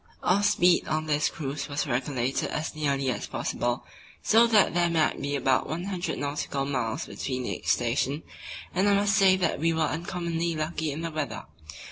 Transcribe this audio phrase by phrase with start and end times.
[0.23, 3.85] Our speed on this cruise was regulated as nearly as possible
[4.23, 8.23] so that there might be about 100 nautical miles between each station,
[8.73, 11.45] and I must say we were uncommonly lucky in the weather.